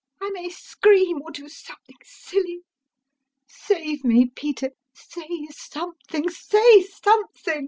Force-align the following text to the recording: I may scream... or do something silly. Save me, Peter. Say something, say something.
I 0.19 0.31
may 0.33 0.49
scream... 0.49 1.21
or 1.21 1.29
do 1.29 1.47
something 1.47 1.97
silly. 2.03 2.61
Save 3.47 4.03
me, 4.03 4.31
Peter. 4.35 4.71
Say 4.95 5.29
something, 5.51 6.27
say 6.27 6.81
something. 7.03 7.59